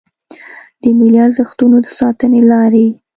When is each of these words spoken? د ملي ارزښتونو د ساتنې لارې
د 0.81 0.83
ملي 0.97 1.19
ارزښتونو 1.27 1.77
د 1.85 1.87
ساتنې 1.99 2.41
لارې 2.51 2.87